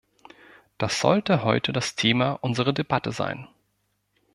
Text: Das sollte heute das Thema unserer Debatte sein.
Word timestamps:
Das 0.79 0.99
sollte 0.99 1.43
heute 1.43 1.73
das 1.73 1.93
Thema 1.93 2.31
unserer 2.41 2.73
Debatte 2.73 3.11
sein. 3.11 3.47